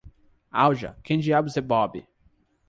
[0.51, 2.03] Alja, quem diabos é Bob?